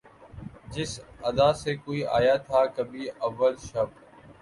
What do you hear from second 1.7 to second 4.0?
کوئی آیا تھا کبھی اول شب